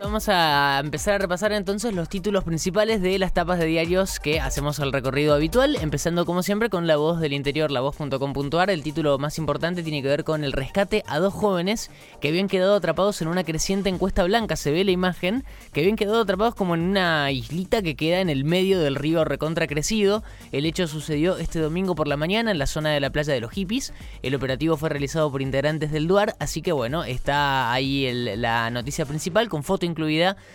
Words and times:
Vamos 0.00 0.28
a 0.28 0.78
empezar 0.78 1.14
a 1.14 1.18
repasar 1.18 1.52
entonces 1.52 1.92
los 1.92 2.08
títulos 2.08 2.44
principales 2.44 3.02
de 3.02 3.18
las 3.18 3.34
tapas 3.34 3.58
de 3.58 3.66
diarios 3.66 4.20
que 4.20 4.38
hacemos 4.38 4.78
el 4.78 4.92
recorrido 4.92 5.34
habitual, 5.34 5.74
empezando 5.74 6.24
como 6.24 6.44
siempre 6.44 6.70
con 6.70 6.86
La 6.86 6.96
Voz 6.96 7.18
del 7.18 7.32
Interior, 7.32 7.72
lavoz.com.ar. 7.72 8.70
El 8.70 8.84
título 8.84 9.18
más 9.18 9.38
importante 9.38 9.82
tiene 9.82 10.00
que 10.00 10.06
ver 10.06 10.22
con 10.22 10.44
el 10.44 10.52
rescate 10.52 11.02
a 11.08 11.18
dos 11.18 11.34
jóvenes 11.34 11.90
que 12.20 12.28
habían 12.28 12.46
quedado 12.46 12.76
atrapados 12.76 13.20
en 13.22 13.28
una 13.28 13.42
creciente 13.42 13.88
encuesta 13.88 14.22
blanca. 14.22 14.54
Se 14.54 14.70
ve 14.70 14.84
la 14.84 14.92
imagen, 14.92 15.44
que 15.72 15.80
habían 15.80 15.96
quedado 15.96 16.20
atrapados 16.20 16.54
como 16.54 16.76
en 16.76 16.82
una 16.82 17.32
islita 17.32 17.82
que 17.82 17.96
queda 17.96 18.20
en 18.20 18.30
el 18.30 18.44
medio 18.44 18.78
del 18.78 18.94
río 18.94 19.24
recontra 19.24 19.66
crecido. 19.66 20.22
El 20.52 20.64
hecho 20.64 20.86
sucedió 20.86 21.38
este 21.38 21.58
domingo 21.58 21.96
por 21.96 22.06
la 22.06 22.16
mañana 22.16 22.52
en 22.52 22.58
la 22.58 22.66
zona 22.66 22.90
de 22.90 23.00
la 23.00 23.10
playa 23.10 23.34
de 23.34 23.40
los 23.40 23.50
hippies. 23.50 23.92
El 24.22 24.36
operativo 24.36 24.76
fue 24.76 24.90
realizado 24.90 25.28
por 25.32 25.42
integrantes 25.42 25.90
del 25.90 26.06
DUAR, 26.06 26.36
así 26.38 26.62
que 26.62 26.70
bueno, 26.70 27.02
está 27.02 27.72
ahí 27.72 28.08
la 28.36 28.70
noticia 28.70 29.04
principal 29.04 29.48
con 29.48 29.64
foto 29.64 29.88
incluida 29.88 29.97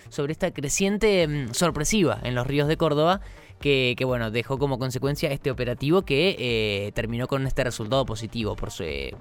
sobre 0.10 0.32
esta 0.32 0.52
creciente 0.52 1.28
mm, 1.28 1.54
sorpresiva 1.54 2.20
en 2.24 2.36
los 2.36 2.48
ríos 2.48 2.68
de 2.68 2.78
Córdoba. 2.78 3.22
Que, 3.60 3.96
bueno, 4.06 4.30
dejó 4.30 4.60
como 4.60 4.78
consecuencia 4.78 5.32
este 5.32 5.50
operativo 5.50 6.02
que 6.02 6.36
eh, 6.38 6.92
terminó 6.96 7.28
con 7.28 7.48
este 7.48 7.64
resultado 7.64 8.06
positivo, 8.06 8.58
por, 8.58 8.72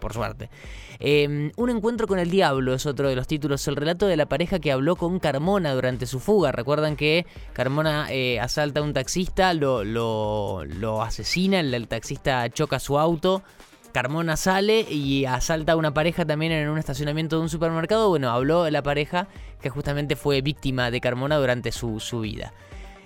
por 0.01 0.13
suerte. 0.13 0.51
Em, 0.99 1.53
un 1.57 1.71
encuentro 1.71 2.09
con 2.09 2.19
el 2.19 2.29
diablo 2.29 2.75
es 2.75 2.85
otro 2.85 3.09
de 3.09 3.15
los 3.15 3.29
títulos. 3.29 3.69
El 3.69 3.77
relato 3.77 4.09
de 4.09 4.17
la 4.17 4.27
pareja 4.27 4.59
que 4.59 4.73
habló 4.73 4.97
con 4.97 5.21
Carmona 5.21 5.73
durante 5.75 6.07
su 6.07 6.19
fuga. 6.19 6.51
Recuerdan 6.51 6.97
que 6.97 7.25
Carmona 7.53 8.09
eh, 8.11 8.41
asalta 8.41 8.81
a 8.81 8.83
un 8.83 8.93
taxista, 8.93 9.55
lo, 9.55 9.85
lo, 9.85 11.03
asesina, 11.03 11.61
el 11.61 11.87
taxista 11.87 12.51
choca 12.51 12.81
su 12.81 12.99
auto, 12.99 13.45
Carmona 13.93 14.37
sale 14.37 14.81
y 14.81 15.27
asalta 15.27 15.73
a 15.73 15.77
una 15.77 15.95
pareja 15.95 16.25
también 16.25 16.53
en 16.53 16.69
un 16.69 16.79
estacionamiento 16.79 17.37
de 17.37 17.43
un 17.43 17.49
supermercado. 17.49 18.09
Bueno, 18.09 18.31
habló 18.31 18.69
la 18.71 18.83
pareja 18.83 19.29
que 19.61 19.71
justamente 19.71 20.17
fue 20.17 20.41
víctima 20.41 20.91
de 20.91 21.01
Carmona 21.01 21.37
durante 21.37 21.71
su, 21.73 22.01
vida. 22.21 22.53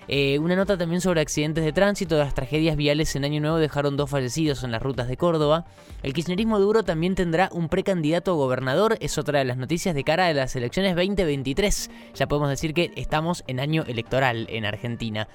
Eh, 0.08 0.38
una 0.38 0.54
nota 0.54 0.78
también 0.78 1.00
sobre 1.00 1.20
accidentes 1.20 1.64
de 1.64 1.72
tránsito. 1.72 2.16
Las 2.16 2.34
tragedias 2.34 2.76
viales 2.76 3.14
en 3.16 3.24
Año 3.24 3.40
Nuevo 3.40 3.58
dejaron 3.58 3.96
dos 3.96 4.08
fallecidos 4.08 4.62
en 4.62 4.70
las 4.70 4.80
rutas 4.80 5.08
de 5.08 5.16
Córdoba. 5.16 5.66
El 6.04 6.12
kirchnerismo 6.12 6.60
duro 6.60 6.84
también 6.84 7.16
tendrá 7.16 7.50
un 7.52 7.68
precandidato 7.68 8.30
a 8.30 8.34
gobernador. 8.34 8.96
Es 9.00 9.18
otra 9.18 9.40
de 9.40 9.44
las 9.44 9.56
noticias 9.56 9.94
de 9.94 10.04
cara 10.04 10.28
a 10.28 10.32
las 10.32 10.54
elecciones 10.54 10.94
2023. 10.94 11.90
Ya 12.14 12.28
podemos 12.28 12.48
decir 12.48 12.72
que 12.72 12.92
estamos 12.94 13.42
en 13.48 13.58
año 13.58 13.84
electoral 13.88 14.46
en 14.50 14.64
Argentina. 14.64 15.26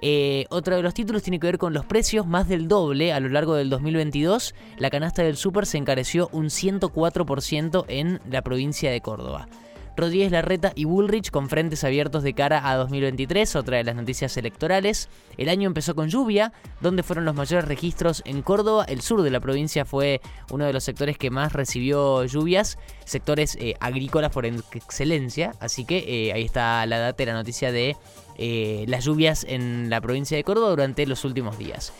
Eh, 0.00 0.46
otro 0.50 0.76
de 0.76 0.82
los 0.82 0.94
títulos 0.94 1.22
tiene 1.22 1.38
que 1.38 1.46
ver 1.46 1.58
con 1.58 1.72
los 1.72 1.84
precios, 1.84 2.26
más 2.26 2.48
del 2.48 2.68
doble 2.68 3.12
a 3.12 3.20
lo 3.20 3.28
largo 3.28 3.54
del 3.54 3.70
2022. 3.70 4.54
La 4.78 4.90
canasta 4.90 5.22
del 5.22 5.36
súper 5.36 5.66
se 5.66 5.78
encareció 5.78 6.28
un 6.32 6.46
104% 6.46 7.84
en 7.88 8.20
la 8.30 8.42
provincia 8.42 8.90
de 8.90 9.00
Córdoba. 9.00 9.48
Rodríguez 9.96 10.32
Larreta 10.32 10.72
y 10.74 10.84
Bullrich 10.84 11.30
con 11.30 11.48
frentes 11.48 11.84
abiertos 11.84 12.22
de 12.22 12.34
cara 12.34 12.68
a 12.68 12.76
2023, 12.76 13.56
otra 13.56 13.76
de 13.76 13.84
las 13.84 13.94
noticias 13.94 14.36
electorales. 14.36 15.08
El 15.36 15.48
año 15.48 15.66
empezó 15.66 15.94
con 15.94 16.08
lluvia, 16.08 16.52
donde 16.80 17.02
fueron 17.02 17.24
los 17.24 17.34
mayores 17.34 17.66
registros 17.66 18.22
en 18.24 18.42
Córdoba. 18.42 18.84
El 18.88 19.00
sur 19.00 19.22
de 19.22 19.30
la 19.30 19.40
provincia 19.40 19.84
fue 19.84 20.20
uno 20.50 20.64
de 20.64 20.72
los 20.72 20.84
sectores 20.84 21.16
que 21.16 21.30
más 21.30 21.52
recibió 21.52 22.24
lluvias, 22.24 22.78
sectores 23.04 23.56
eh, 23.60 23.74
agrícolas 23.80 24.30
por 24.30 24.46
excelencia. 24.46 25.52
Así 25.60 25.84
que 25.84 26.28
eh, 26.28 26.32
ahí 26.32 26.44
está 26.44 26.84
la 26.86 26.98
data 26.98 27.22
y 27.22 27.26
la 27.26 27.34
noticia 27.34 27.70
de 27.70 27.96
eh, 28.36 28.84
las 28.88 29.04
lluvias 29.04 29.44
en 29.48 29.90
la 29.90 30.00
provincia 30.00 30.36
de 30.36 30.44
Córdoba 30.44 30.70
durante 30.70 31.06
los 31.06 31.24
últimos 31.24 31.58
días. 31.58 31.92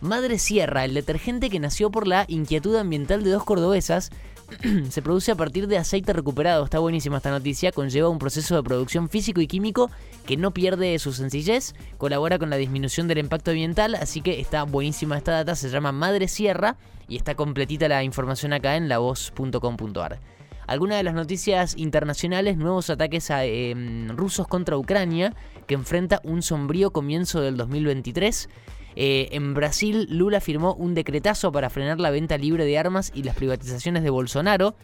Madre 0.00 0.38
Sierra, 0.38 0.86
el 0.86 0.94
detergente 0.94 1.50
que 1.50 1.60
nació 1.60 1.90
por 1.90 2.06
la 2.06 2.24
inquietud 2.26 2.74
ambiental 2.76 3.22
de 3.22 3.30
dos 3.30 3.44
cordobesas, 3.44 4.10
se 4.90 5.02
produce 5.02 5.32
a 5.32 5.34
partir 5.34 5.66
de 5.66 5.78
aceite 5.78 6.12
recuperado. 6.12 6.64
Está 6.64 6.78
buenísima 6.78 7.18
esta 7.18 7.30
noticia. 7.30 7.72
Conlleva 7.72 8.08
un 8.08 8.18
proceso 8.18 8.56
de 8.56 8.62
producción 8.62 9.08
físico 9.08 9.40
y 9.40 9.46
químico 9.46 9.90
que 10.26 10.36
no 10.36 10.52
pierde 10.52 10.98
su 10.98 11.12
sencillez. 11.12 11.74
Colabora 11.98 12.38
con 12.38 12.50
la 12.50 12.56
disminución 12.56 13.08
del 13.08 13.18
impacto 13.18 13.50
ambiental. 13.50 13.94
Así 13.94 14.20
que 14.20 14.40
está 14.40 14.64
buenísima 14.64 15.16
esta 15.16 15.32
data. 15.32 15.54
Se 15.54 15.70
llama 15.70 15.92
Madre 15.92 16.28
Sierra 16.28 16.76
y 17.08 17.16
está 17.16 17.34
completita 17.34 17.88
la 17.88 18.04
información 18.04 18.52
acá 18.52 18.76
en 18.76 18.88
lavoz.com.ar. 18.88 20.20
Algunas 20.66 20.98
de 20.98 21.02
las 21.02 21.14
noticias 21.14 21.76
internacionales, 21.76 22.56
nuevos 22.56 22.90
ataques 22.90 23.28
em, 23.30 24.08
rusos 24.16 24.46
contra 24.46 24.76
Ucrania, 24.76 25.34
que 25.66 25.74
enfrenta 25.74 26.20
un 26.22 26.42
sombrío 26.42 26.92
comienzo 26.92 27.40
del 27.40 27.56
2023. 27.56 28.48
Eh, 28.96 29.28
en 29.32 29.54
Brasil, 29.54 30.06
Lula 30.10 30.40
firmó 30.40 30.74
un 30.74 30.94
decretazo 30.94 31.52
para 31.52 31.70
frenar 31.70 32.00
la 32.00 32.10
venta 32.10 32.38
libre 32.38 32.64
de 32.64 32.78
armas 32.78 33.12
y 33.14 33.22
las 33.22 33.36
privatizaciones 33.36 34.02
de 34.02 34.10
Bolsonaro. 34.10 34.74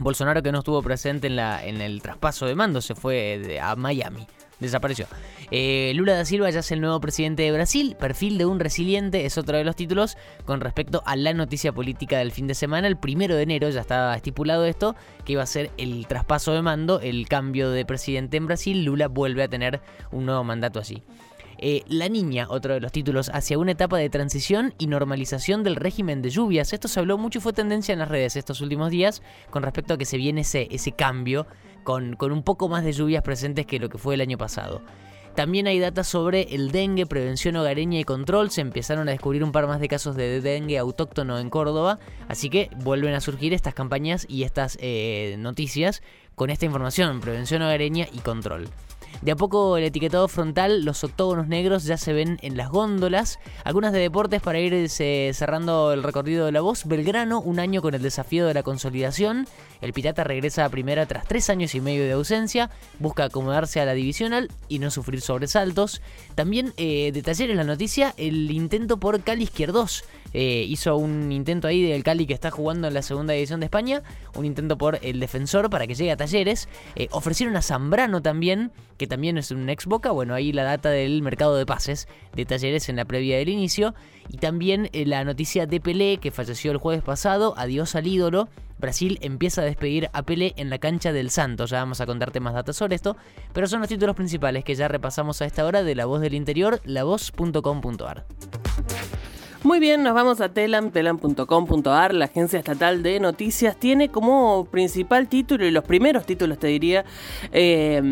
Bolsonaro 0.00 0.42
que 0.42 0.52
no 0.52 0.58
estuvo 0.58 0.82
presente 0.82 1.28
en, 1.28 1.80
el 1.80 2.02
traspaso 2.02 2.46
de 2.46 2.54
mando, 2.54 2.80
se 2.80 2.94
fue 2.94 3.58
a 3.62 3.76
Miami 3.76 4.26
desapareció. 4.64 5.06
Eh, 5.50 5.92
Lula 5.94 6.14
da 6.14 6.24
Silva 6.24 6.50
ya 6.50 6.60
es 6.60 6.72
el 6.72 6.80
nuevo 6.80 7.00
presidente 7.00 7.42
de 7.42 7.52
Brasil. 7.52 7.96
Perfil 7.98 8.38
de 8.38 8.46
un 8.46 8.60
resiliente 8.60 9.24
es 9.26 9.38
otro 9.38 9.56
de 9.56 9.64
los 9.64 9.76
títulos 9.76 10.16
con 10.44 10.60
respecto 10.60 11.02
a 11.06 11.16
la 11.16 11.32
noticia 11.32 11.72
política 11.72 12.18
del 12.18 12.32
fin 12.32 12.46
de 12.46 12.54
semana. 12.54 12.88
El 12.88 12.96
primero 12.96 13.36
de 13.36 13.42
enero 13.42 13.68
ya 13.70 13.80
estaba 13.80 14.14
estipulado 14.14 14.64
esto, 14.64 14.96
que 15.24 15.32
iba 15.32 15.42
a 15.42 15.46
ser 15.46 15.70
el 15.76 16.06
traspaso 16.06 16.52
de 16.52 16.62
mando, 16.62 17.00
el 17.00 17.28
cambio 17.28 17.70
de 17.70 17.84
presidente 17.84 18.36
en 18.36 18.46
Brasil. 18.46 18.84
Lula 18.84 19.08
vuelve 19.08 19.42
a 19.42 19.48
tener 19.48 19.80
un 20.10 20.26
nuevo 20.26 20.44
mandato 20.44 20.80
allí. 20.80 21.02
Eh, 21.58 21.82
la 21.88 22.08
Niña, 22.08 22.46
otro 22.48 22.74
de 22.74 22.80
los 22.80 22.92
títulos, 22.92 23.30
hacia 23.32 23.58
una 23.58 23.72
etapa 23.72 23.98
de 23.98 24.10
transición 24.10 24.74
y 24.78 24.86
normalización 24.86 25.62
del 25.62 25.76
régimen 25.76 26.22
de 26.22 26.30
lluvias. 26.30 26.72
Esto 26.72 26.88
se 26.88 27.00
habló 27.00 27.18
mucho 27.18 27.38
y 27.38 27.42
fue 27.42 27.52
tendencia 27.52 27.92
en 27.92 27.98
las 27.98 28.08
redes 28.08 28.36
estos 28.36 28.60
últimos 28.60 28.90
días 28.90 29.22
con 29.50 29.62
respecto 29.62 29.94
a 29.94 29.98
que 29.98 30.04
se 30.04 30.16
viene 30.16 30.42
ese, 30.42 30.68
ese 30.70 30.92
cambio 30.92 31.46
con, 31.84 32.16
con 32.16 32.32
un 32.32 32.42
poco 32.42 32.68
más 32.68 32.84
de 32.84 32.92
lluvias 32.92 33.22
presentes 33.22 33.66
que 33.66 33.78
lo 33.78 33.88
que 33.88 33.98
fue 33.98 34.14
el 34.14 34.20
año 34.20 34.38
pasado. 34.38 34.82
También 35.34 35.66
hay 35.66 35.80
datos 35.80 36.06
sobre 36.06 36.54
el 36.54 36.70
dengue, 36.70 37.06
prevención 37.06 37.56
hogareña 37.56 37.98
y 37.98 38.04
control. 38.04 38.50
Se 38.50 38.60
empezaron 38.60 39.08
a 39.08 39.10
descubrir 39.10 39.42
un 39.42 39.50
par 39.50 39.66
más 39.66 39.80
de 39.80 39.88
casos 39.88 40.14
de 40.14 40.40
dengue 40.40 40.78
autóctono 40.78 41.40
en 41.40 41.50
Córdoba. 41.50 41.98
Así 42.28 42.50
que 42.50 42.70
vuelven 42.76 43.14
a 43.14 43.20
surgir 43.20 43.52
estas 43.52 43.74
campañas 43.74 44.26
y 44.28 44.44
estas 44.44 44.78
eh, 44.80 45.34
noticias 45.38 46.02
con 46.36 46.50
esta 46.50 46.66
información, 46.66 47.20
prevención 47.20 47.62
hogareña 47.62 48.06
y 48.12 48.18
control. 48.18 48.68
De 49.22 49.32
a 49.32 49.36
poco 49.36 49.76
el 49.76 49.84
etiquetado 49.84 50.28
frontal, 50.28 50.84
los 50.84 51.04
octógonos 51.04 51.48
negros 51.48 51.84
ya 51.84 51.96
se 51.96 52.12
ven 52.12 52.38
en 52.42 52.56
las 52.56 52.70
góndolas. 52.70 53.38
Algunas 53.64 53.92
de 53.92 54.00
deportes 54.00 54.42
para 54.42 54.58
ir 54.58 54.88
cerrando 54.88 55.92
el 55.92 56.02
recorrido 56.02 56.46
de 56.46 56.52
la 56.52 56.60
voz. 56.60 56.84
Belgrano, 56.84 57.40
un 57.40 57.58
año 57.58 57.82
con 57.82 57.94
el 57.94 58.02
desafío 58.02 58.46
de 58.46 58.54
la 58.54 58.62
consolidación. 58.62 59.46
El 59.80 59.92
Pirata 59.92 60.24
regresa 60.24 60.64
a 60.64 60.68
primera 60.68 61.06
tras 61.06 61.26
tres 61.26 61.50
años 61.50 61.74
y 61.74 61.80
medio 61.80 62.04
de 62.04 62.12
ausencia. 62.12 62.70
Busca 62.98 63.24
acomodarse 63.24 63.80
a 63.80 63.84
la 63.84 63.94
divisional 63.94 64.50
y 64.68 64.78
no 64.78 64.90
sufrir 64.90 65.20
sobresaltos. 65.20 66.02
También 66.34 66.72
eh, 66.76 67.10
de 67.12 67.22
talleres 67.22 67.56
la 67.56 67.64
noticia, 67.64 68.14
el 68.16 68.50
intento 68.50 68.98
por 68.98 69.22
Cali 69.22 69.44
Izquierdos. 69.44 70.04
Eh, 70.34 70.66
hizo 70.68 70.96
un 70.96 71.30
intento 71.30 71.68
ahí 71.68 71.82
del 71.88 72.02
Cali 72.02 72.26
que 72.26 72.34
está 72.34 72.50
jugando 72.50 72.88
en 72.88 72.94
la 72.94 73.02
segunda 73.02 73.32
división 73.32 73.60
de 73.60 73.66
España. 73.66 74.02
Un 74.34 74.44
intento 74.44 74.76
por 74.76 74.98
el 75.00 75.20
defensor 75.20 75.70
para 75.70 75.86
que 75.86 75.94
llegue 75.94 76.10
a 76.10 76.16
talleres. 76.16 76.68
Eh, 76.96 77.08
ofrecieron 77.12 77.56
a 77.56 77.62
Zambrano 77.62 78.20
también, 78.20 78.72
que 78.98 79.06
también 79.06 79.38
es 79.38 79.52
un 79.52 79.68
ex 79.70 79.86
Boca. 79.86 80.10
Bueno, 80.10 80.34
ahí 80.34 80.52
la 80.52 80.64
data 80.64 80.90
del 80.90 81.22
mercado 81.22 81.56
de 81.56 81.64
pases 81.64 82.08
de 82.34 82.44
talleres 82.44 82.88
en 82.88 82.96
la 82.96 83.04
previa 83.04 83.38
del 83.38 83.48
inicio. 83.48 83.94
Y 84.28 84.38
también 84.38 84.90
eh, 84.92 85.06
la 85.06 85.24
noticia 85.24 85.66
de 85.66 85.80
Pelé, 85.80 86.18
que 86.18 86.32
falleció 86.32 86.72
el 86.72 86.78
jueves 86.78 87.02
pasado. 87.02 87.54
Adiós 87.56 87.94
al 87.94 88.06
ídolo. 88.06 88.48
Brasil 88.78 89.18
empieza 89.22 89.62
a 89.62 89.64
despedir 89.64 90.10
a 90.12 90.24
Pelé 90.24 90.52
en 90.56 90.68
la 90.68 90.78
cancha 90.78 91.12
del 91.12 91.30
Santos. 91.30 91.70
Ya 91.70 91.78
vamos 91.78 92.00
a 92.00 92.06
contarte 92.06 92.40
más 92.40 92.54
datos 92.54 92.76
sobre 92.76 92.96
esto. 92.96 93.16
Pero 93.52 93.68
son 93.68 93.78
los 93.80 93.88
títulos 93.88 94.16
principales 94.16 94.64
que 94.64 94.74
ya 94.74 94.88
repasamos 94.88 95.40
a 95.42 95.44
esta 95.44 95.64
hora 95.64 95.84
de 95.84 95.94
La 95.94 96.06
Voz 96.06 96.20
del 96.20 96.34
Interior, 96.34 96.80
lavoz.com.ar. 96.84 98.26
Muy 99.64 99.80
bien, 99.80 100.02
nos 100.02 100.12
vamos 100.12 100.42
a 100.42 100.50
telam, 100.50 100.90
telam.com.ar, 100.90 102.12
la 102.12 102.26
agencia 102.26 102.58
estatal 102.58 103.02
de 103.02 103.18
noticias, 103.18 103.74
tiene 103.78 104.10
como 104.10 104.66
principal 104.70 105.26
título, 105.26 105.64
y 105.64 105.70
los 105.70 105.84
primeros 105.84 106.26
títulos 106.26 106.58
te 106.58 106.66
diría, 106.66 107.06
eh, 107.50 108.02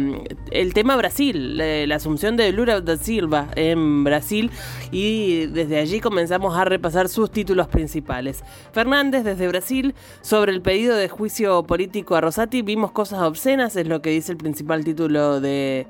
el 0.51 0.73
tema 0.73 0.97
Brasil, 0.97 1.59
la, 1.59 1.95
asunción 1.95 2.39
de 2.39 2.51
Lula 2.53 2.81
da 2.81 2.97
Silva 2.97 3.49
en 3.55 4.03
Brasil, 4.03 4.51
y 4.93 5.45
desde 5.49 5.79
allí 5.79 6.01
comenzamos 6.01 6.57
a 6.57 6.65
repasar 6.65 7.11
sus 7.11 7.31
títulos 7.31 7.69
principales. 7.69 8.43
Fernández 8.73 9.23
desde 9.23 9.47
Brasil, 9.47 9.95
sobre 10.23 10.53
el 10.53 10.63
pedido 10.63 10.97
de 10.97 11.11
juicio 11.11 11.65
político 11.65 12.17
a 12.17 12.23
Rosati, 12.23 12.63
vimos 12.63 12.93
cosas 12.93 13.21
obscenas, 13.21 13.77
es 13.77 13.87
lo 13.87 14.01
que 14.01 14.09
dice 14.09 14.33
el 14.33 14.39
principal 14.39 14.87
título 14.87 15.39
de 15.39 15.87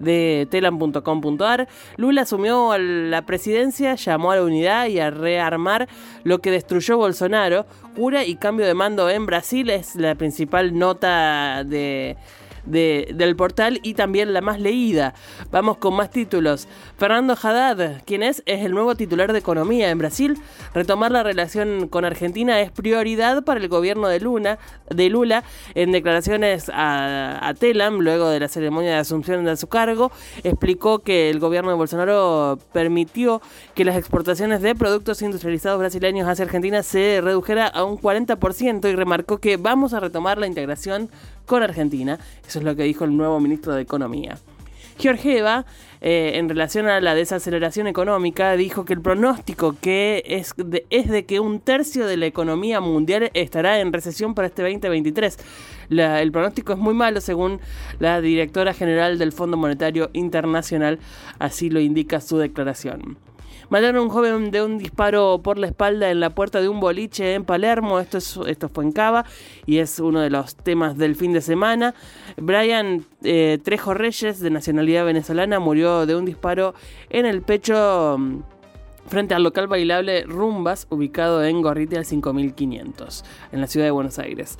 de 0.00 0.48
telam.com.ar, 0.50 1.68
Lula 1.96 2.22
asumió 2.22 2.76
la 2.76 3.22
presidencia, 3.22 3.94
llamó 3.94 4.32
a 4.32 4.36
la 4.36 4.42
unidad 4.42 4.86
y 4.86 4.98
a 4.98 5.10
rearmar 5.10 5.88
lo 6.24 6.40
que 6.40 6.50
destruyó 6.50 6.96
Bolsonaro. 6.96 7.66
Cura 7.94 8.24
y 8.24 8.36
cambio 8.36 8.66
de 8.66 8.74
mando 8.74 9.08
en 9.10 9.26
Brasil 9.26 9.70
es 9.70 9.94
la 9.94 10.14
principal 10.14 10.76
nota 10.76 11.64
de 11.64 12.16
del 12.64 13.36
portal 13.36 13.80
y 13.82 13.94
también 13.94 14.32
la 14.32 14.40
más 14.40 14.60
leída. 14.60 15.14
Vamos 15.50 15.78
con 15.78 15.94
más 15.94 16.10
títulos. 16.10 16.68
Fernando 16.98 17.36
Haddad, 17.40 18.02
quien 18.04 18.22
es, 18.22 18.42
es 18.46 18.64
el 18.64 18.72
nuevo 18.72 18.94
titular 18.94 19.32
de 19.32 19.38
Economía 19.38 19.90
en 19.90 19.98
Brasil. 19.98 20.38
Retomar 20.74 21.10
la 21.10 21.22
relación 21.22 21.88
con 21.88 22.04
Argentina 22.04 22.60
es 22.60 22.70
prioridad 22.70 23.42
para 23.44 23.60
el 23.60 23.68
gobierno 23.68 24.08
de 24.08 24.20
Luna, 24.20 24.58
de 24.88 25.08
Lula. 25.08 25.44
En 25.74 25.92
declaraciones 25.92 26.68
a, 26.68 27.46
a 27.46 27.54
Telam, 27.54 28.00
luego 28.00 28.28
de 28.28 28.40
la 28.40 28.48
ceremonia 28.48 28.90
de 28.92 28.98
asunción 28.98 29.44
de 29.44 29.56
su 29.56 29.68
cargo, 29.68 30.10
explicó 30.44 31.00
que 31.00 31.30
el 31.30 31.40
gobierno 31.40 31.70
de 31.70 31.76
Bolsonaro 31.76 32.58
permitió 32.72 33.40
que 33.74 33.84
las 33.84 33.96
exportaciones 33.96 34.62
de 34.62 34.74
productos 34.74 35.22
industrializados 35.22 35.78
brasileños 35.78 36.28
hacia 36.28 36.44
Argentina 36.44 36.82
se 36.82 37.20
redujera 37.22 37.66
a 37.66 37.84
un 37.84 37.98
40% 37.98 38.90
y 38.90 38.94
remarcó 38.94 39.38
que 39.38 39.56
vamos 39.56 39.94
a 39.94 40.00
retomar 40.00 40.38
la 40.38 40.46
integración 40.46 41.10
con 41.50 41.64
Argentina. 41.64 42.16
Eso 42.46 42.60
es 42.60 42.64
lo 42.64 42.76
que 42.76 42.84
dijo 42.84 43.04
el 43.04 43.16
nuevo 43.16 43.40
ministro 43.40 43.74
de 43.74 43.82
Economía. 43.82 44.38
Georgieva, 44.98 45.66
eh, 46.00 46.32
en 46.34 46.48
relación 46.48 46.86
a 46.86 47.00
la 47.00 47.16
desaceleración 47.16 47.88
económica, 47.88 48.54
dijo 48.54 48.84
que 48.84 48.92
el 48.92 49.00
pronóstico 49.00 49.74
que 49.80 50.22
es 50.26 50.54
de, 50.56 50.86
es 50.90 51.08
de 51.08 51.24
que 51.24 51.40
un 51.40 51.58
tercio 51.58 52.06
de 52.06 52.16
la 52.18 52.26
economía 52.26 52.80
mundial 52.80 53.32
estará 53.34 53.80
en 53.80 53.92
recesión 53.92 54.36
para 54.36 54.46
este 54.46 54.62
2023. 54.62 55.38
el 55.90 56.30
pronóstico 56.30 56.74
es 56.74 56.78
muy 56.78 56.94
malo, 56.94 57.20
según 57.20 57.60
la 57.98 58.20
directora 58.20 58.72
general 58.72 59.18
del 59.18 59.32
Fondo 59.32 59.56
Monetario 59.56 60.10
Internacional, 60.12 61.00
así 61.40 61.68
lo 61.68 61.80
indica 61.80 62.20
su 62.20 62.38
declaración. 62.38 63.18
Mataron 63.68 63.96
a 63.96 64.02
un 64.02 64.08
joven 64.08 64.50
de 64.50 64.62
un 64.62 64.78
disparo 64.78 65.40
por 65.42 65.58
la 65.58 65.66
espalda 65.66 66.10
en 66.10 66.20
la 66.20 66.30
puerta 66.30 66.60
de 66.60 66.68
un 66.68 66.80
boliche 66.80 67.34
en 67.34 67.44
Palermo. 67.44 68.00
Esto, 68.00 68.18
es, 68.18 68.38
esto 68.46 68.68
fue 68.68 68.84
en 68.84 68.92
Cava 68.92 69.24
y 69.66 69.78
es 69.78 69.98
uno 69.98 70.20
de 70.20 70.30
los 70.30 70.56
temas 70.56 70.96
del 70.96 71.16
fin 71.16 71.32
de 71.32 71.40
semana. 71.40 71.94
Brian 72.36 73.04
eh, 73.22 73.58
Trejo 73.62 73.94
Reyes, 73.94 74.40
de 74.40 74.50
nacionalidad 74.50 75.04
venezolana, 75.04 75.60
murió 75.60 76.06
de 76.06 76.16
un 76.16 76.24
disparo 76.24 76.74
en 77.10 77.26
el 77.26 77.42
pecho 77.42 78.16
mm, 78.18 78.38
frente 79.06 79.34
al 79.34 79.42
local 79.42 79.66
bailable 79.66 80.24
Rumbas, 80.24 80.86
ubicado 80.90 81.44
en 81.44 81.62
Gorriti 81.62 82.02
5500, 82.02 83.24
en 83.52 83.60
la 83.60 83.66
ciudad 83.66 83.86
de 83.86 83.90
Buenos 83.90 84.18
Aires. 84.18 84.58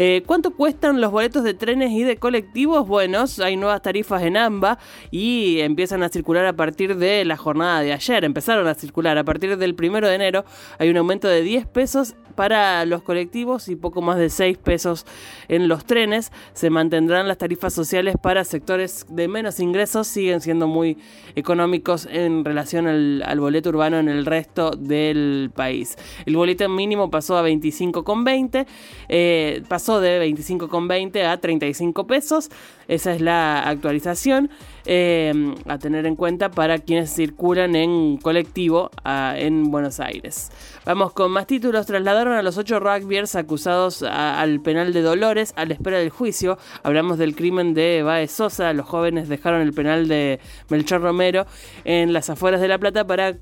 Eh, 0.00 0.22
¿Cuánto 0.24 0.52
cuestan 0.52 1.00
los 1.00 1.10
boletos 1.10 1.42
de 1.42 1.54
trenes 1.54 1.90
y 1.90 2.04
de 2.04 2.18
colectivos? 2.18 2.86
Bueno, 2.86 3.24
hay 3.42 3.56
nuevas 3.56 3.82
tarifas 3.82 4.22
en 4.22 4.36
AMBA 4.36 4.78
y 5.10 5.58
empiezan 5.58 6.04
a 6.04 6.08
circular 6.08 6.46
a 6.46 6.52
partir 6.52 6.96
de 6.96 7.24
la 7.24 7.36
jornada 7.36 7.80
de 7.80 7.92
ayer. 7.92 8.24
Empezaron 8.24 8.68
a 8.68 8.74
circular 8.74 9.18
a 9.18 9.24
partir 9.24 9.56
del 9.56 9.74
primero 9.74 10.06
de 10.06 10.14
enero. 10.14 10.44
Hay 10.78 10.88
un 10.88 10.98
aumento 10.98 11.26
de 11.26 11.42
10 11.42 11.66
pesos 11.66 12.14
para 12.36 12.84
los 12.84 13.02
colectivos 13.02 13.68
y 13.68 13.74
poco 13.74 14.00
más 14.00 14.16
de 14.18 14.30
6 14.30 14.58
pesos 14.58 15.04
en 15.48 15.66
los 15.66 15.84
trenes. 15.84 16.30
Se 16.52 16.70
mantendrán 16.70 17.26
las 17.26 17.38
tarifas 17.38 17.74
sociales 17.74 18.14
para 18.22 18.44
sectores 18.44 19.04
de 19.08 19.26
menos 19.26 19.58
ingresos. 19.58 20.06
Siguen 20.06 20.40
siendo 20.40 20.68
muy 20.68 20.96
económicos 21.34 22.06
en 22.08 22.44
relación 22.44 22.86
al, 22.86 23.40
boleto 23.40 23.70
urbano 23.70 23.98
en 23.98 24.08
el 24.08 24.24
resto 24.26 24.70
del 24.70 25.50
país. 25.52 25.96
El 26.24 26.36
boleto 26.36 26.68
mínimo 26.68 27.10
pasó 27.10 27.36
a 27.36 27.42
25,20. 27.42 28.64
Eh, 29.08 29.62
pasó 29.66 29.87
de 29.96 30.22
25,20 30.28 31.24
a 31.24 31.38
35 31.38 32.06
pesos. 32.06 32.50
Esa 32.86 33.14
es 33.14 33.20
la 33.20 33.68
actualización 33.68 34.50
eh, 34.84 35.54
a 35.66 35.78
tener 35.78 36.06
en 36.06 36.16
cuenta 36.16 36.50
para 36.50 36.78
quienes 36.78 37.14
circulan 37.14 37.74
en 37.74 38.18
colectivo 38.18 38.90
en 39.04 39.70
Buenos 39.70 40.00
Aires. 40.00 40.50
Vamos 40.84 41.12
con 41.12 41.30
más 41.32 41.46
títulos. 41.46 41.86
Trasladaron 41.86 42.34
a 42.34 42.42
los 42.42 42.58
ocho 42.58 42.80
rugbyers 42.80 43.34
acusados 43.34 44.02
al 44.02 44.60
penal 44.60 44.92
de 44.92 45.02
Dolores 45.02 45.54
a 45.56 45.64
la 45.64 45.74
espera 45.74 45.98
del 45.98 46.10
juicio. 46.10 46.58
Hablamos 46.82 47.18
del 47.18 47.34
crimen 47.34 47.74
de 47.74 48.02
Baez 48.02 48.30
Sosa. 48.30 48.72
Los 48.72 48.86
jóvenes 48.86 49.28
dejaron 49.28 49.62
el 49.62 49.72
penal 49.72 50.08
de 50.08 50.40
Melchor 50.68 51.00
Romero 51.00 51.46
en 51.84 52.12
las 52.12 52.30
afueras 52.30 52.60
de 52.60 52.68
La 52.68 52.78
Plata 52.78 53.06
para 53.06 53.36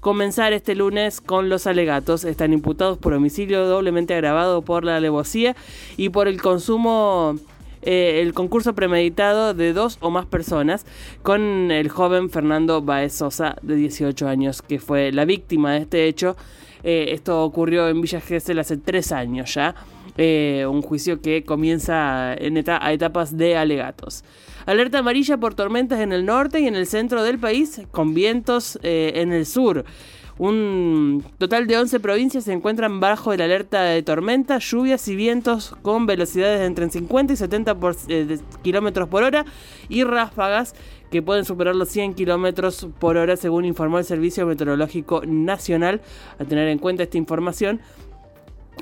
comenzar 0.00 0.52
este 0.52 0.74
lunes 0.74 1.20
con 1.20 1.48
los 1.48 1.66
alegatos. 1.66 2.24
Están 2.24 2.52
imputados 2.52 2.98
por 2.98 3.12
homicidio 3.12 3.66
doblemente 3.66 4.14
agravado 4.14 4.62
por 4.62 4.84
la 4.84 4.96
alevosía 4.96 5.54
y 5.96 6.08
por 6.08 6.28
el 6.28 6.40
consumo 6.40 7.36
eh, 7.82 8.20
el 8.20 8.34
concurso 8.34 8.74
premeditado 8.74 9.54
de 9.54 9.72
dos 9.72 9.96
o 10.00 10.10
más 10.10 10.26
personas 10.26 10.84
con 11.22 11.70
el 11.70 11.88
joven 11.88 12.28
Fernando 12.28 12.82
Baez 12.82 13.14
Sosa 13.14 13.56
de 13.62 13.74
18 13.74 14.28
años 14.28 14.60
que 14.60 14.78
fue 14.78 15.12
la 15.12 15.24
víctima 15.24 15.72
de 15.72 15.78
este 15.78 16.06
hecho. 16.06 16.36
Eh, 16.82 17.06
esto 17.12 17.42
ocurrió 17.42 17.88
en 17.88 18.00
Villa 18.00 18.20
Gesell 18.20 18.58
hace 18.58 18.76
tres 18.76 19.12
años 19.12 19.54
ya. 19.54 19.74
Eh, 20.16 20.66
un 20.68 20.82
juicio 20.82 21.20
que 21.20 21.44
comienza 21.44 22.34
en 22.34 22.62
a 22.68 22.92
etapas 22.92 23.36
de 23.36 23.56
alegatos. 23.56 24.24
Alerta 24.66 24.98
amarilla 24.98 25.36
por 25.38 25.54
tormentas 25.54 26.00
en 26.00 26.12
el 26.12 26.26
norte 26.26 26.60
y 26.60 26.66
en 26.66 26.74
el 26.74 26.86
centro 26.86 27.22
del 27.22 27.38
país, 27.38 27.80
con 27.90 28.12
vientos 28.12 28.78
eh, 28.82 29.12
en 29.16 29.32
el 29.32 29.46
sur. 29.46 29.84
Un 30.38 31.22
total 31.36 31.66
de 31.66 31.76
11 31.76 32.00
provincias 32.00 32.44
se 32.44 32.52
encuentran 32.54 32.98
bajo 32.98 33.34
el 33.34 33.42
alerta 33.42 33.82
de 33.82 34.02
tormentas, 34.02 34.64
lluvias 34.70 35.06
y 35.08 35.14
vientos 35.14 35.76
con 35.82 36.06
velocidades 36.06 36.60
de 36.60 36.66
entre 36.66 36.88
50 36.88 37.34
y 37.34 37.36
70 37.36 37.74
por, 37.74 37.94
eh, 38.08 38.38
kilómetros 38.62 39.08
por 39.08 39.22
hora 39.22 39.44
y 39.90 40.02
ráfagas 40.02 40.74
que 41.10 41.20
pueden 41.20 41.44
superar 41.44 41.74
los 41.74 41.90
100 41.90 42.14
kilómetros 42.14 42.88
por 42.98 43.18
hora, 43.18 43.36
según 43.36 43.66
informó 43.66 43.98
el 43.98 44.04
Servicio 44.04 44.46
Meteorológico 44.46 45.22
Nacional. 45.26 46.00
A 46.38 46.44
tener 46.44 46.68
en 46.68 46.78
cuenta 46.78 47.02
esta 47.02 47.18
información, 47.18 47.80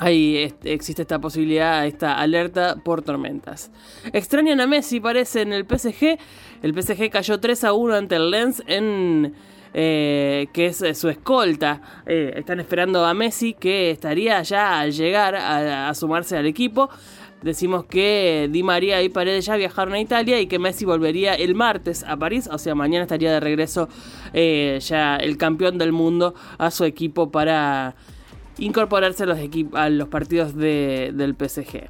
Ahí 0.01 0.55
existe 0.65 1.03
esta 1.03 1.19
posibilidad, 1.19 1.85
esta 1.87 2.19
alerta 2.19 2.77
por 2.85 3.03
tormentas. 3.03 3.71
Extrañan 4.13 4.61
a 4.61 4.67
Messi, 4.67 5.01
parece, 5.01 5.43
en 5.43 5.53
el 5.53 5.67
PSG. 5.67 6.19
El 6.63 6.81
PSG 6.81 7.11
cayó 7.11 7.41
3 7.41 7.65
a 7.65 7.73
1 7.73 7.95
ante 7.95 8.17
el 8.17 8.31
Lens 8.31 8.63
en... 8.67 9.35
Eh, 9.75 10.49
que 10.55 10.67
es 10.67 10.83
su 10.95 11.09
escolta. 11.09 12.03
Eh, 12.07 12.33
están 12.37 12.59
esperando 12.59 13.05
a 13.05 13.13
Messi, 13.13 13.53
que 13.53 13.91
estaría 13.91 14.43
ya 14.43 14.81
al 14.81 14.93
llegar 14.93 15.37
a, 15.37 15.93
sumarse 15.95 16.37
al 16.37 16.47
equipo. 16.47 16.89
Decimos 17.43 17.85
que 17.85 18.49
Di 18.51 18.63
María 18.63 19.03
y 19.03 19.11
Paredes 19.11 19.47
ya 19.47 19.57
viajaron 19.57 19.95
a 19.95 20.01
Italia 20.01 20.41
y 20.41 20.47
que 20.47 20.59
Messi 20.59 20.85
volvería 20.85 21.35
el 21.35 21.55
martes 21.55 22.03
a 22.03 22.17
París, 22.17 22.49
o 22.51 22.59
sea, 22.59 22.75
mañana 22.75 23.03
estaría 23.03 23.31
de 23.31 23.39
regreso 23.39 23.89
eh, 24.33 24.79
ya 24.81 25.17
el 25.17 25.37
campeón 25.37 25.79
del 25.79 25.93
mundo 25.93 26.35
a 26.57 26.73
su 26.73 26.85
equipo 26.85 27.31
para 27.31 27.95
incorporarse 28.59 29.25
a 29.25 29.27
los, 29.27 29.39
a 29.75 29.89
los 29.91 30.09
partidos 30.09 30.57
del 30.57 31.37
PSG. 31.39 31.89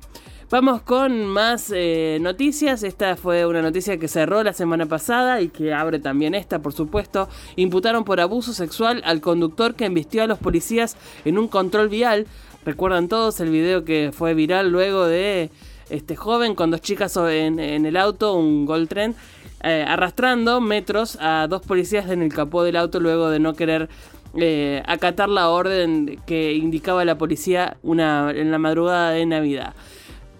Vamos 0.50 0.80
con 0.80 1.26
más 1.26 1.70
eh, 1.76 2.16
noticias. 2.22 2.82
Esta 2.82 3.16
fue 3.16 3.44
una 3.44 3.60
noticia 3.60 3.98
que 3.98 4.08
cerró 4.08 4.42
la 4.42 4.54
semana 4.54 4.86
pasada 4.86 5.42
y 5.42 5.50
que 5.50 5.74
abre 5.74 5.98
también 5.98 6.34
esta, 6.34 6.60
por 6.60 6.72
supuesto. 6.72 7.28
Imputaron 7.56 8.02
por 8.04 8.18
abuso 8.18 8.54
sexual 8.54 9.02
al 9.04 9.20
conductor 9.20 9.74
que 9.74 9.84
embistió 9.84 10.22
a 10.22 10.26
los 10.26 10.38
policías 10.38 10.96
en 11.26 11.36
un 11.36 11.48
control 11.48 11.90
vial. 11.90 12.26
Recuerdan 12.64 13.08
todos 13.08 13.40
el 13.40 13.50
video 13.50 13.84
que 13.84 14.10
fue 14.10 14.32
viral 14.32 14.70
luego 14.70 15.04
de 15.04 15.50
este 15.90 16.16
joven 16.16 16.54
con 16.54 16.70
dos 16.70 16.80
chicas 16.80 17.14
en, 17.18 17.58
el 17.58 17.96
auto, 17.98 18.32
un 18.32 18.64
Gold 18.64 18.88
Trend, 18.88 19.16
eh, 19.62 19.84
arrastrando 19.86 20.62
metros 20.62 21.18
a 21.20 21.46
dos 21.46 21.60
policías 21.60 22.08
en 22.08 22.22
el 22.22 22.32
capó 22.32 22.62
del 22.62 22.76
auto 22.76 23.00
luego 23.00 23.28
de 23.28 23.38
no 23.38 23.52
querer 23.52 23.90
eh, 24.36 24.82
acatar 24.86 25.28
la 25.28 25.48
orden 25.48 26.20
que 26.26 26.52
indicaba 26.54 27.04
la 27.04 27.18
policía 27.18 27.76
una, 27.82 28.30
en 28.30 28.50
la 28.50 28.58
madrugada 28.58 29.10
de 29.10 29.26
Navidad. 29.26 29.74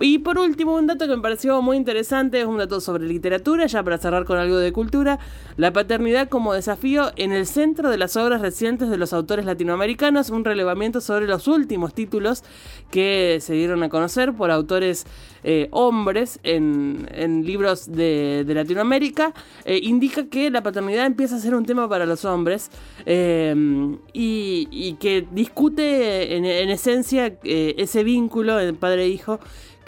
Y 0.01 0.19
por 0.19 0.39
último, 0.39 0.77
un 0.77 0.87
dato 0.87 1.07
que 1.07 1.17
me 1.17 1.23
pareció 1.23 1.61
muy 1.61 1.77
interesante 1.77 2.41
es 2.41 2.47
un 2.47 2.59
dato 2.59 2.81
sobre 2.81 3.05
literatura, 3.07 3.67
ya 3.67 3.83
para 3.83 3.99
cerrar 3.99 4.25
con 4.25 4.39
algo 4.39 4.57
de 4.57 4.73
cultura. 4.73 5.19
La 5.57 5.73
paternidad 5.73 6.29
como 6.29 6.55
desafío 6.55 7.11
en 7.17 7.33
el 7.33 7.47
centro 7.47 7.91
de 7.91 7.99
las 7.99 8.17
obras 8.17 8.41
recientes 8.41 8.91
de 8.91 8.97
los 8.97 9.13
autores 9.13 9.45
latinoamericanos, 9.45 10.31
un 10.31 10.45
relevamiento 10.45 11.01
sobre 11.01 11.27
los 11.27 11.49
últimos 11.49 11.95
títulos 11.95 12.45
que 12.93 13.39
se 13.41 13.55
dieron 13.55 13.83
a 13.83 13.89
conocer 13.89 14.33
por 14.35 14.53
autores 14.53 15.05
eh, 15.43 15.69
hombres 15.73 16.39
en, 16.45 17.07
libros 17.45 17.91
de, 17.91 18.45
Latinoamérica, 18.47 19.35
eh, 19.65 19.81
indica 19.83 20.27
que 20.27 20.51
la 20.51 20.63
paternidad 20.63 21.07
empieza 21.07 21.37
a 21.37 21.39
ser 21.41 21.55
un 21.55 21.67
tema 21.67 21.89
para 21.89 22.07
los 22.07 22.25
hombres 22.25 22.71
eh, 23.05 23.55
y, 24.13 24.97
que 25.01 25.27
discute 25.33 26.37
en, 26.37 26.45
en 26.45 26.71
esencia 26.71 27.39
ese 27.43 28.05
vínculo 28.05 28.59
entre 28.59 28.79
padre 28.79 29.07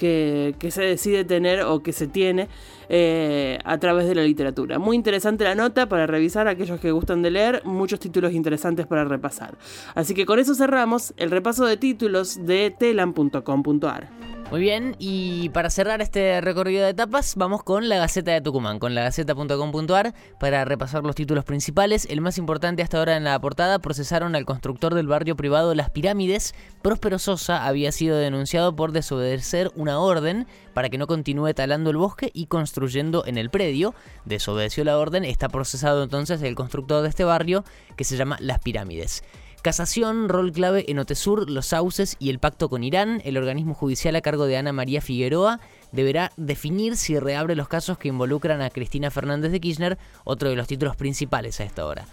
que, 0.01 0.71
se 0.71 0.83
decide 0.83 1.25
tener 1.25 1.63
o 1.63 1.83
que 1.83 1.93
se 1.93 2.07
tiene 2.07 2.49
eh, 2.89 3.59
a 3.65 3.79
través 3.79 4.09
de 4.09 4.15
la 4.15 4.23
literatura. 4.23 4.79
Muy 4.79 4.97
interesante 4.97 5.45
la 5.45 5.55
nota 5.55 5.89
para 5.89 6.07
revisar 6.07 6.49
aquellos 6.49 6.81
que 6.81 6.91
gustan 6.91 7.21
de 7.23 7.31
leer, 7.31 7.63
muchos 7.65 8.01
títulos 8.01 8.33
interesantes 8.33 8.87
para 8.87 9.05
repasar. 9.05 9.59
Así 9.95 10.15
que 10.15 10.25
con 10.25 10.39
eso 10.39 10.55
cerramos 10.55 11.13
el 11.19 11.31
repaso 11.31 11.67
de 11.67 11.77
títulos 11.77 12.47
de 12.47 12.75
telam.com.ar. 12.77 14.40
Muy 14.51 14.61
bien, 14.61 14.97
y 14.99 15.49
para 15.51 15.71
cerrar 15.71 16.03
este 16.03 16.41
recorrido 16.41 16.83
de 16.83 16.91
etapas, 16.91 17.37
vamos 17.37 17.63
con 17.63 17.89
la 17.89 17.99
Gaceta 17.99 18.33
de 18.33 18.41
Tucumán, 18.41 18.81
con 18.81 18.97
la 18.97 19.03
gaceta.com.ar, 19.03 20.13
para 20.41 20.65
repasar 20.65 21.05
los 21.05 21.15
títulos 21.15 21.45
principales. 21.45 22.05
El 22.11 22.21
más 22.21 22.37
importante 22.37 22.83
hasta 22.83 22.99
ahora 22.99 23.17
en 23.17 23.23
la 23.23 23.39
portada, 23.41 23.79
procesaron 23.79 24.35
al 24.35 24.47
constructor 24.47 24.95
del 24.95 25.07
barrio 25.07 25.37
privado 25.37 25.73
Las 25.77 25.91
Pirámides. 25.91 26.53
Próspero 26.83 27.21
Sosa 27.21 27.65
había 27.65 27.93
sido 27.93 28.17
denunciado 28.17 28.75
por 28.75 28.91
desobedecer 28.91 29.71
una 29.77 30.01
orden 30.01 30.49
para 30.75 30.89
que 30.89 30.99
no 30.99 31.07
continúe 31.07 31.55
talando 31.55 31.91
el 31.91 31.97
bosque 31.97 32.33
y 32.35 32.47
construyendo 32.47 33.25
en 33.27 33.39
el 33.39 33.51
predio. 33.51 33.95
Desobedeció 34.25 34.83
la 34.83 34.99
orden, 34.99 35.25
está 35.25 35.49
procesado 35.49 36.03
entonces 36.03 36.43
el 36.43 36.57
constructor 36.57 37.03
de 37.03 37.09
este 37.09 37.23
barrio 37.23 37.65
que 37.97 38.03
se 38.03 38.17
llama 38.17 38.37
Las 38.41 38.59
Pirámides. 38.59 39.23
Casación, 39.63 40.31
rol 40.31 40.53
clave 40.53 40.87
en 40.89 40.99
Otesur, 40.99 41.51
los 41.51 41.67
sauces 41.67 42.17
y 42.19 42.31
el 42.31 42.39
pacto 42.39 42.71
con 42.71 42.83
Irán. 42.83 43.21
El 43.27 43.37
organismo 43.37 43.75
judicial 43.75 44.17
a 44.17 44.23
cargo 44.23 44.47
de 44.47 44.57
Ana 44.57 44.73
María 44.73 45.03
Figueroa 45.03 45.61
deberá 45.93 46.33
definir 46.39 46.97
si 46.97 47.19
reabre 47.19 47.55
los 47.55 47.69
casos 47.69 47.99
que 47.99 48.09
involucran 48.09 48.63
a 48.63 48.71
Cristina 48.71 49.11
Fernández 49.11 49.53
de 49.53 49.61
Kirchner, 49.61 49.99
otro 50.25 50.49
de 50.49 50.57
los 50.57 50.67
títulos 50.67 50.97
principales 50.97 51.61
a 51.61 51.65
esta 51.65 51.85
hora. 51.85 52.07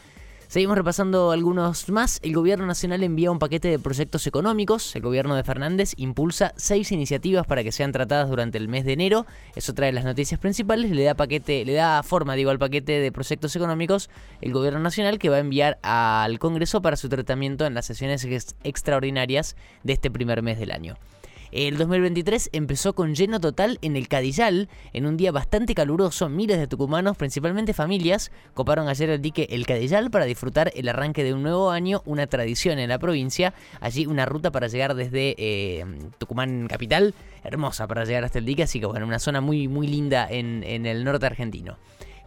Seguimos 0.48 0.78
repasando 0.78 1.32
algunos 1.32 1.90
más. 1.90 2.20
El 2.24 2.34
gobierno 2.34 2.66
nacional 2.66 3.04
envía 3.04 3.32
un 3.32 3.38
paquete 3.38 3.68
de 3.68 3.80
proyectos 3.80 4.28
económicos. 4.28 4.96
El 4.96 5.02
gobierno 5.02 5.36
de 5.36 5.44
Fernández 5.44 5.92
impulsa 5.98 6.54
seis 6.56 6.94
iniciativas 6.94 7.46
para 7.46 7.66
que 7.66 7.74
sean 7.74 7.92
tratadas 7.92 8.30
durante 8.30 8.58
el 8.58 8.70
mes 8.70 8.86
de 8.86 8.94
enero. 8.94 9.26
Eso 9.56 9.74
trae 9.74 9.92
las 9.92 10.06
noticias 10.06 10.40
principales. 10.40 10.92
Le 10.92 11.04
da 11.04 11.16
paquete, 11.16 11.66
le 11.66 11.74
da 11.74 12.02
forma, 12.02 12.36
digo, 12.36 12.50
al 12.50 12.60
paquete 12.60 12.94
de 12.94 13.12
proyectos 13.12 13.58
económicos 13.58 14.10
el 14.40 14.54
gobierno 14.54 14.80
nacional 14.80 15.20
que 15.20 15.28
va 15.28 15.36
a 15.36 15.40
enviar 15.40 15.80
al 15.82 16.40
Congreso 16.40 16.82
para 16.82 16.96
su 16.96 17.10
tratamiento 17.10 17.66
en 17.66 17.74
las 17.74 17.86
sesiones 17.86 18.26
extraordinarias 18.64 19.58
de 19.84 19.94
este 19.94 20.10
primer 20.10 20.42
mes 20.44 20.60
del 20.60 20.72
año. 20.72 20.96
El 21.52 21.78
2023 21.78 22.50
empezó 22.52 22.94
con 22.94 23.16
lleno 23.16 23.40
total 23.40 23.80
en 23.82 23.96
el 23.96 24.08
Cadillal, 24.08 24.68
en 24.92 25.06
un 25.06 25.16
día 25.16 25.32
bastante 25.32 25.74
caluroso. 25.74 26.28
Miles 26.28 26.60
de 26.60 26.68
tucumanos, 26.68 27.16
principalmente 27.16 27.74
familias, 27.74 28.32
coparon 28.54 28.90
ayer 28.90 29.10
el 29.10 29.22
dique 29.22 29.48
El 29.50 29.66
Cadillal 29.66 30.12
para 30.12 30.26
disfrutar 30.26 30.72
el 30.76 30.90
arranque 30.90 31.24
de 31.24 31.34
un 31.34 31.44
nuevo 31.44 31.72
año, 31.72 32.02
una 32.06 32.28
tradición 32.28 32.80
en 32.80 32.90
la 32.90 33.00
provincia. 33.00 33.54
Allí 33.80 34.06
una 34.06 34.26
ruta 34.26 34.52
para 34.52 34.68
llegar 34.68 34.94
desde 34.94 35.36
eh, 35.38 35.86
Tucumán 36.18 36.68
capital, 36.68 37.14
hermosa 37.44 37.88
para 37.88 38.04
llegar 38.04 38.26
hasta 38.26 38.40
el 38.40 38.46
dique, 38.46 38.64
así 38.64 38.80
que 38.80 38.86
bueno, 38.86 39.06
una 39.06 39.20
zona 39.20 39.40
muy, 39.40 39.68
muy 39.68 39.88
linda 39.88 40.28
en, 40.30 40.64
en 40.64 40.86
el 40.86 41.06
norte 41.06 41.26
argentino. 41.26 41.78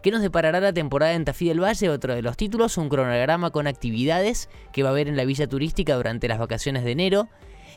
¿Qué 0.01 0.09
nos 0.09 0.23
deparará 0.23 0.59
la 0.59 0.73
temporada 0.73 1.13
en 1.13 1.25
Tafí 1.25 1.47
del 1.47 1.61
Valle? 1.61 1.89
Otro 1.89 2.15
de 2.15 2.23
los 2.23 2.35
títulos, 2.35 2.75
un 2.77 2.89
cronograma 2.89 3.51
con 3.51 3.67
actividades 3.67 4.49
que 4.73 4.81
va 4.81 4.89
a 4.89 4.93
haber 4.93 5.07
en 5.07 5.15
la 5.15 5.25
villa 5.25 5.45
turística 5.45 5.93
durante 5.95 6.27
las 6.27 6.39
vacaciones 6.39 6.83
de 6.83 6.91
enero. 6.91 7.29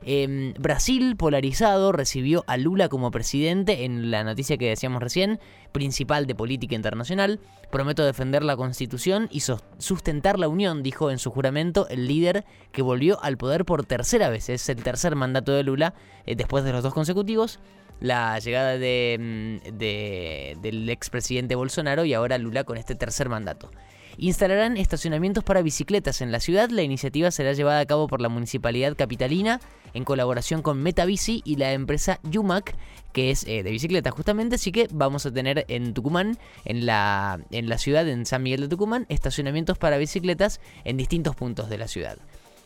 Em, 0.06 0.52
Brasil, 0.58 1.16
polarizado, 1.16 1.90
recibió 1.90 2.44
a 2.46 2.58
Lula 2.58 2.88
como 2.88 3.10
presidente 3.10 3.84
en 3.84 4.10
la 4.10 4.22
noticia 4.22 4.58
que 4.58 4.68
decíamos 4.68 5.02
recién, 5.02 5.40
principal 5.72 6.26
de 6.26 6.34
política 6.34 6.74
internacional. 6.74 7.40
Prometo 7.70 8.04
defender 8.04 8.44
la 8.44 8.56
constitución 8.56 9.28
y 9.30 9.40
sustentar 9.78 10.38
la 10.38 10.48
unión, 10.48 10.82
dijo 10.82 11.10
en 11.10 11.18
su 11.18 11.30
juramento 11.30 11.88
el 11.88 12.06
líder 12.06 12.44
que 12.70 12.82
volvió 12.82 13.22
al 13.22 13.38
poder 13.38 13.64
por 13.64 13.86
tercera 13.86 14.28
vez. 14.28 14.50
Es 14.50 14.68
el 14.68 14.82
tercer 14.82 15.16
mandato 15.16 15.52
de 15.52 15.62
Lula 15.62 15.94
eh, 16.26 16.36
después 16.36 16.64
de 16.64 16.72
los 16.72 16.82
dos 16.82 16.92
consecutivos. 16.92 17.58
La 18.00 18.38
llegada 18.40 18.76
de, 18.76 19.60
mm, 19.62 19.78
del 19.78 20.90
expresidente 20.90 21.54
Bolsonaro 21.54 22.04
y 22.04 22.12
ahora 22.12 22.36
Lula 22.36 22.64
con 22.64 22.76
este 22.76 22.94
tercer 22.94 23.30
mandato 23.30 23.70
instalarán 24.18 24.76
estacionamientos 24.76 25.44
para 25.44 25.62
bicicletas 25.62 26.20
en 26.20 26.32
la 26.32 26.40
ciudad. 26.40 26.70
La 26.70 26.82
iniciativa 26.82 27.30
será 27.30 27.52
llevada 27.52 27.80
a 27.80 27.86
cabo 27.86 28.06
por 28.06 28.20
la 28.20 28.28
Municipalidad 28.28 28.96
Capitalina 28.96 29.60
en 29.94 30.04
colaboración 30.04 30.62
con 30.62 30.82
Metabici 30.82 31.42
y 31.44 31.56
la 31.56 31.72
empresa 31.72 32.20
Yumac, 32.24 32.74
que 33.12 33.30
es 33.30 33.44
eh, 33.46 33.62
de 33.62 33.70
bicicletas 33.70 34.12
justamente. 34.12 34.56
Así 34.56 34.72
que 34.72 34.88
vamos 34.92 35.26
a 35.26 35.32
tener 35.32 35.64
en 35.68 35.94
Tucumán, 35.94 36.38
en 36.64 36.86
la, 36.86 37.40
en 37.50 37.68
la 37.68 37.78
ciudad, 37.78 38.08
en 38.08 38.26
San 38.26 38.42
Miguel 38.42 38.62
de 38.62 38.68
Tucumán, 38.68 39.06
estacionamientos 39.08 39.78
para 39.78 39.98
bicicletas 39.98 40.60
en 40.84 40.96
distintos 40.96 41.36
puntos 41.36 41.68
de 41.68 41.78
la 41.78 41.88
ciudad. 41.88 42.18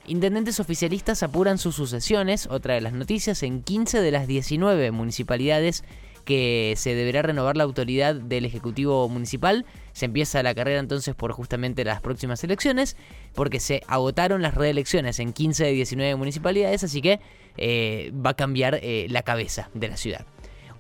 Intendentes 0.07 0.59
oficialistas 0.59 1.23
apuran 1.23 1.59
sus 1.59 1.75
sucesiones, 1.75 2.47
otra 2.47 2.75
de 2.75 2.81
las 2.81 2.95
noticias, 2.95 3.43
en 3.43 3.63
15 3.63 4.01
de 4.01 4.11
las 4.11 4.27
19 4.27 4.91
municipalidades 4.91 5.85
que 6.29 6.75
se 6.77 6.95
deberá 6.95 7.23
renovar 7.23 7.57
la 7.57 7.65
autoridad 7.65 8.15
del 8.15 8.45
Ejecutivo 8.45 9.09
Municipal. 9.09 9.65
Se 9.95 10.05
empieza 10.05 10.43
la 10.43 10.55
carrera 10.55 10.79
entonces 10.79 11.15
por 11.15 11.33
justamente 11.33 11.85
las 11.85 12.03
próximas 12.03 12.45
elecciones, 12.45 12.99
porque 13.35 13.61
se 13.61 13.83
agotaron 13.87 14.43
las 14.43 14.55
reelecciones 14.55 15.21
en 15.21 15.33
15 15.33 15.65
de 15.65 15.73
19 15.73 16.17
municipalidades, 16.17 16.85
así 16.85 17.01
que 17.01 17.19
eh, 17.57 18.13
va 18.15 18.31
a 18.31 18.35
cambiar 18.35 18.79
eh, 18.83 19.07
la 19.09 19.23
cabeza 19.23 19.71
de 19.73 19.89
la 19.89 19.97
ciudad. 19.97 20.27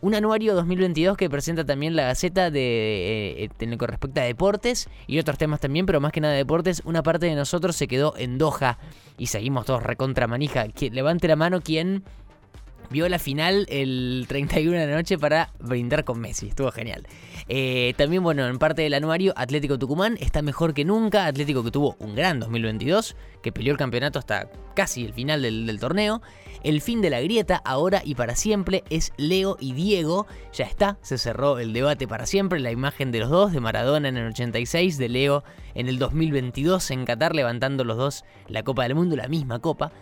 Un 0.03 0.15
anuario 0.15 0.55
2022 0.55 1.17
que 1.17 1.31
presenta 1.31 1.65
también 1.65 1.97
la 1.97 2.03
Gaceta 2.05 2.51
de, 2.51 3.45
eh, 3.45 3.49
en 3.59 3.71
lo 3.71 3.79
que 3.79 3.87
respecta 3.87 4.21
a 4.21 4.25
deportes 4.25 4.87
y 5.07 5.19
otros 5.19 5.39
temas 5.39 5.61
también, 5.61 5.87
pero 5.87 5.99
más 5.99 6.13
que 6.13 6.21
nada 6.21 6.35
deportes. 6.35 6.83
Una 6.85 7.03
parte 7.03 7.25
de 7.25 7.35
nosotros 7.35 7.75
se 7.75 7.89
quedó 7.89 8.13
en 8.19 8.37
Doha 8.37 8.79
y 9.17 9.29
seguimos 9.29 9.65
todos 9.65 9.83
recontra 9.83 10.27
manija. 10.27 10.67
Levante 10.93 11.27
la 11.27 11.37
mano 11.37 11.63
quien 11.63 12.05
vio 12.91 13.09
la 13.09 13.19
final 13.19 13.67
el 13.69 14.25
31 14.29 14.79
de 14.79 14.87
la 14.87 14.95
noche 14.95 15.19
para 15.19 15.53
brindar 15.59 16.05
con 16.05 16.21
Messi. 16.21 16.49
Estuvo 16.49 16.71
genial. 16.71 17.07
Eh, 17.49 17.95
también, 17.97 18.23
bueno, 18.23 18.47
en 18.47 18.59
parte 18.59 18.83
del 18.83 18.95
anuario, 18.95 19.33
Atlético 19.37 19.79
Tucumán 19.79 20.17
está 20.21 20.43
mejor 20.43 20.75
que 20.75 20.85
nunca. 20.85 21.27
Atlético 21.27 21.65
que 21.65 21.71
tuvo 21.71 21.97
un 21.99 22.15
gran 22.15 22.41
2022, 22.41 23.17
que 23.43 23.53
peleó 23.53 23.73
el 23.73 23.79
campeonato 23.79 24.19
hasta 24.19 24.51
casi 24.75 25.05
el 25.05 25.13
final 25.13 25.43
del, 25.43 25.79
torneo. 25.81 26.23
El 26.65 26.81
fin 26.81 27.01
de 27.01 27.11
la 27.11 27.21
grieta, 27.21 27.63
ahora 27.65 28.03
y 28.05 28.17
para 28.17 28.35
siempre, 28.35 28.83
es 28.91 29.13
Leo 29.17 29.57
y 29.61 29.75
Diego. 29.75 30.27
Ya 30.53 30.65
está, 30.65 30.99
se 31.03 31.17
cerró 31.17 31.59
el 31.59 31.73
debate 31.73 32.09
para 32.09 32.27
siempre. 32.27 32.59
La 32.59 32.73
imagen 32.73 33.13
de 33.13 33.21
los 33.21 33.31
dos, 33.31 33.53
de 33.53 33.61
Maradona 33.61 34.09
en 34.09 34.17
el 34.17 34.29
86, 34.29 34.99
de 34.99 35.09
Leo 35.09 35.45
en 35.75 35.89
el 35.89 35.99
2022 35.99 36.91
en 36.91 37.05
Qatar, 37.05 37.35
levantando 37.35 37.85
los 37.85 37.97
dos 37.97 38.25
la 38.49 38.65
Copa 38.65 38.83
del 38.83 38.95
Mundo, 38.95 39.15
la 39.15 39.29
misma 39.29 39.61
copa. 39.61 39.93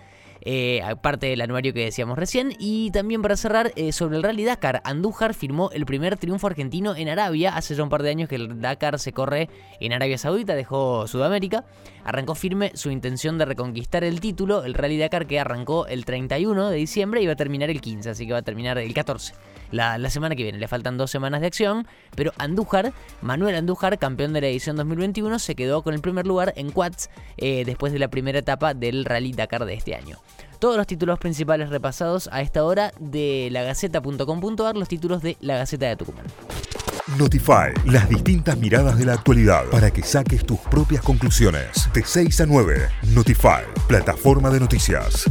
Eh, 0.48 0.80
aparte 0.84 1.26
del 1.26 1.40
anuario 1.40 1.74
que 1.74 1.84
decíamos 1.84 2.16
recién. 2.16 2.54
Y 2.60 2.92
también 2.92 3.20
para 3.20 3.36
cerrar, 3.36 3.72
eh, 3.74 3.90
sobre 3.90 4.16
el 4.16 4.22
Rally 4.22 4.44
Dakar, 4.44 4.80
Andújar 4.84 5.34
firmó 5.34 5.70
el 5.72 5.84
primer 5.86 6.16
triunfo 6.18 6.46
argentino 6.46 6.94
en 6.94 7.08
Arabia. 7.08 7.56
Hace 7.56 7.74
ya 7.74 7.82
un 7.82 7.88
par 7.88 8.04
de 8.04 8.10
años 8.10 8.28
que 8.28 8.36
el 8.36 8.60
Dakar 8.60 9.00
se 9.00 9.12
corre 9.12 9.50
en 9.80 9.92
Arabia 9.92 10.18
Saudita, 10.18 10.54
dejó 10.54 11.08
Sudamérica. 11.08 11.64
Arrancó 12.04 12.36
firme 12.36 12.70
su 12.74 12.92
intención 12.92 13.38
de 13.38 13.44
reconquistar 13.44 14.04
el 14.04 14.20
título, 14.20 14.62
el 14.62 14.74
Rally 14.74 14.98
Dakar 14.98 15.26
que 15.26 15.40
arrancó 15.40 15.88
el 15.88 16.04
31 16.04 16.70
de 16.70 16.76
diciembre 16.76 17.20
y 17.20 17.26
va 17.26 17.32
a 17.32 17.36
terminar 17.36 17.68
el 17.68 17.80
15, 17.80 18.10
así 18.10 18.24
que 18.24 18.32
va 18.32 18.38
a 18.38 18.42
terminar 18.42 18.78
el 18.78 18.94
14. 18.94 19.34
La, 19.70 20.10
semana 20.10 20.34
que 20.34 20.42
viene. 20.42 20.58
Le 20.58 20.68
faltan 20.68 20.96
dos 20.96 21.10
semanas 21.10 21.40
de 21.40 21.46
acción, 21.46 21.86
pero 22.14 22.32
Andújar, 22.38 22.92
Manuel 23.22 23.54
Andújar, 23.56 23.98
campeón 23.98 24.32
de 24.32 24.40
la 24.40 24.48
edición 24.48 24.76
2021, 24.76 25.38
se 25.38 25.54
quedó 25.54 25.82
con 25.82 25.94
el 25.94 26.00
primer 26.00 26.26
lugar 26.26 26.52
en 26.56 26.70
quads 26.70 27.10
eh, 27.36 27.64
después 27.64 27.92
de 27.92 27.98
la 27.98 28.08
primera 28.08 28.38
etapa 28.38 28.74
del 28.74 29.04
Rally 29.04 29.32
Dakar 29.32 29.64
de 29.64 29.74
este 29.74 29.94
año. 29.94 30.18
Todos 30.58 30.76
los 30.76 30.86
títulos 30.86 31.18
principales 31.18 31.68
repasados 31.68 32.28
a 32.32 32.40
esta 32.40 32.64
hora 32.64 32.92
de 32.98 33.48
lagaceta.com.ar, 33.52 34.76
los 34.76 34.88
títulos 34.88 35.22
de 35.22 35.36
La 35.40 35.56
Gaceta 35.56 35.86
de 35.86 35.96
Tucumán. 35.96 36.24
Notify, 37.18 37.72
las 37.84 38.08
distintas 38.08 38.58
miradas 38.58 38.98
de 38.98 39.04
la 39.04 39.12
actualidad 39.12 39.64
para 39.70 39.92
que 39.92 40.02
saques 40.02 40.44
tus 40.44 40.58
propias 40.58 41.02
conclusiones. 41.02 41.88
De 41.92 42.02
6 42.02 42.40
a 42.40 42.46
9, 42.46 42.88
Notify, 43.14 43.62
plataforma 43.86 44.50
de 44.50 44.58
noticias. 44.58 45.24